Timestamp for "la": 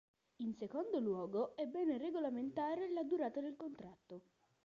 2.91-3.03